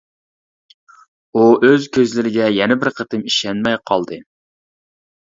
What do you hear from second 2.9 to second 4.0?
قېتىم ئىشەنمەي